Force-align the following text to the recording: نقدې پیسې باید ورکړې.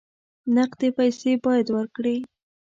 نقدې 0.55 0.89
پیسې 0.97 1.31
باید 1.45 1.67
ورکړې. 1.75 2.17